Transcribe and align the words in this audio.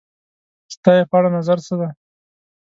ستا 0.73 0.91
یی 0.97 1.03
په 1.09 1.15
اړه 1.17 1.29
نظر 1.37 1.57
څه 1.65 1.73
دی؟ 1.79 1.89